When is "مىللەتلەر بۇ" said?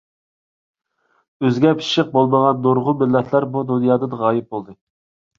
3.01-3.63